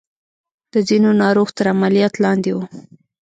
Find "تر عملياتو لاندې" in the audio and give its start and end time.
1.57-2.49